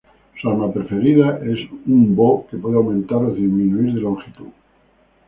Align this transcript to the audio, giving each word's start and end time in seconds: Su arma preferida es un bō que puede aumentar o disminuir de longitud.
Su 0.41 0.49
arma 0.49 0.73
preferida 0.73 1.39
es 1.43 1.59
un 1.85 2.17
bō 2.17 2.47
que 2.47 2.57
puede 2.57 2.75
aumentar 2.75 3.17
o 3.19 3.35
disminuir 3.35 3.93
de 3.93 4.01
longitud. 4.01 4.47